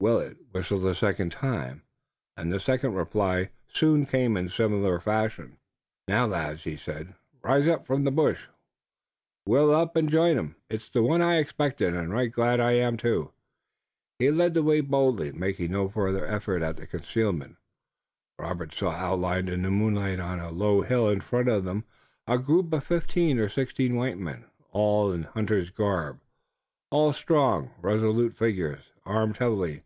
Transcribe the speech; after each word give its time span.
Willet 0.00 0.36
whistled 0.52 0.84
a 0.84 0.94
second 0.94 1.32
time, 1.32 1.82
and 2.36 2.52
the 2.52 2.60
second 2.60 2.92
reply 2.92 3.48
soon 3.72 4.04
came 4.04 4.36
in 4.36 4.50
similar 4.50 5.00
fashion. 5.00 5.56
"Now, 6.08 6.26
lads," 6.26 6.64
he 6.64 6.76
said, 6.76 7.14
rising 7.42 7.78
from 7.84 8.04
the 8.04 8.10
bush, 8.10 8.48
"we'll 9.46 9.74
up 9.74 9.96
and 9.96 10.10
join 10.10 10.36
'em. 10.36 10.56
It's 10.68 10.90
the 10.90 11.02
one 11.02 11.22
I 11.22 11.38
expected, 11.38 11.94
and 11.94 12.12
right 12.12 12.30
glad 12.30 12.60
I 12.60 12.72
am, 12.72 12.98
too." 12.98 13.32
He 14.18 14.30
led 14.30 14.52
the 14.52 14.62
way 14.62 14.82
boldly, 14.82 15.32
making 15.32 15.70
no 15.72 15.88
further 15.88 16.26
effort 16.26 16.62
at 16.62 16.76
concealment. 16.90 17.56
Robert 18.38 18.74
saw 18.74 18.90
outlined 18.90 19.48
in 19.48 19.62
the 19.62 19.70
moonlight 19.70 20.20
on 20.20 20.38
a 20.38 20.50
low 20.50 20.82
hill 20.82 21.08
in 21.08 21.20
front 21.22 21.48
of 21.48 21.64
them 21.64 21.84
a 22.26 22.36
group 22.36 22.74
of 22.74 22.84
fifteen 22.84 23.38
or 23.38 23.48
sixteen 23.48 23.94
white 23.94 24.18
men, 24.18 24.44
all 24.70 25.10
in 25.12 25.22
hunter's 25.22 25.70
garb, 25.70 26.20
all 26.90 27.14
strong, 27.14 27.70
resolute 27.80 28.36
figures, 28.36 28.90
armed 29.06 29.38
heavily. 29.38 29.80